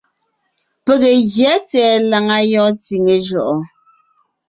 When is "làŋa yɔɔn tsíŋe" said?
2.09-3.15